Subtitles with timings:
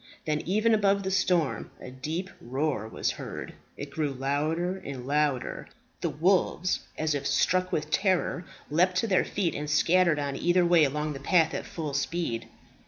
[0.25, 3.53] Then even above the storm a deep roar was heard.
[3.77, 5.67] It grew louder and louder.
[5.99, 10.65] The wolves, as if struck with terror, leaped to their feet, and scattered on either
[10.65, 12.49] way along the path at full speed.